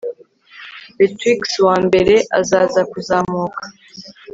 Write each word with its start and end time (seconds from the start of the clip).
Betwixt 0.97 1.53
uwambere 1.61 2.15
azaza 2.39 2.81
kuzamuka 2.91 3.63